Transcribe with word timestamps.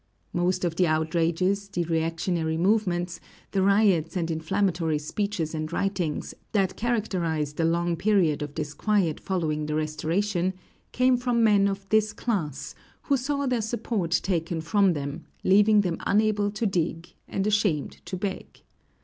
Most 0.33 0.65
of 0.65 0.77
the 0.77 0.87
outrages, 0.87 1.67
the 1.69 1.83
reactionary 1.83 2.57
movements, 2.57 3.19
the 3.51 3.61
riots 3.61 4.17
and 4.17 4.31
inflammatory 4.31 4.97
speeches 4.97 5.53
and 5.53 5.71
writings, 5.71 6.33
that 6.53 6.75
characterized 6.75 7.57
the 7.57 7.65
long 7.65 7.95
period 7.95 8.41
of 8.41 8.55
disquiet 8.55 9.19
following 9.19 9.67
the 9.67 9.75
Restoration, 9.75 10.55
came 10.91 11.17
from 11.17 11.43
men 11.43 11.67
of 11.67 11.87
this 11.89 12.13
class, 12.13 12.73
who 13.03 13.15
saw 13.15 13.45
their 13.45 13.61
support 13.61 14.19
taken 14.23 14.59
from 14.59 14.93
them, 14.93 15.25
leaving 15.43 15.81
them 15.81 15.97
unable 15.99 16.49
to 16.49 16.65
dig 16.65 17.13
and 17.27 17.45
ashamed 17.45 18.03
to 18.05 18.17
beg. 18.17 18.63